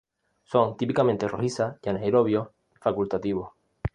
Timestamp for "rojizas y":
1.27-1.89